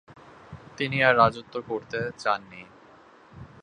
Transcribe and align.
তিনি 0.77 0.97
আর 1.03 1.13
রাজত্ব 1.17 1.55
করতে 1.67 1.99
চান 2.17 2.41
নি। 2.51 2.61